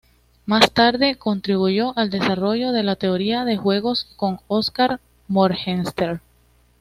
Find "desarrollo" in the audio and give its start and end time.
2.09-2.71